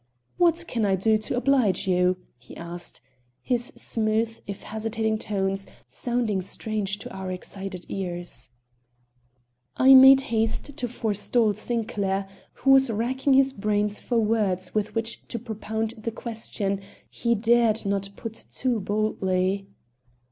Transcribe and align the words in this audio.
"What 0.37 0.65
can 0.67 0.83
I 0.83 0.95
do 0.95 1.15
to 1.19 1.37
oblige 1.37 1.87
you?" 1.87 2.17
he 2.39 2.57
asked; 2.57 3.01
his 3.39 3.65
smooth, 3.75 4.35
if 4.47 4.63
hesitating 4.63 5.19
tones, 5.19 5.67
sounding 5.87 6.41
strange 6.41 6.97
to 6.97 7.13
our 7.13 7.29
excited 7.29 7.85
ears. 7.87 8.49
I 9.77 9.93
made 9.93 10.21
haste 10.21 10.75
to 10.75 10.87
forestall 10.87 11.53
Sinclair, 11.53 12.27
who 12.53 12.71
was 12.71 12.89
racking 12.89 13.33
his 13.33 13.53
brains 13.53 13.99
for 14.01 14.17
words 14.17 14.73
with 14.73 14.95
which 14.95 15.21
to 15.27 15.37
propound 15.37 15.91
the 15.95 16.09
question 16.09 16.81
he 17.07 17.35
dared 17.35 17.85
not 17.85 18.09
put 18.15 18.33
too 18.51 18.79
boldly. 18.79 19.67